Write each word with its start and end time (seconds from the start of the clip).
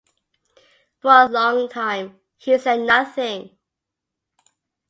For 0.99 1.11
a 1.11 1.27
long 1.27 1.69
time 1.69 2.19
he 2.35 2.57
said 2.57 2.79
nothing. 2.79 3.55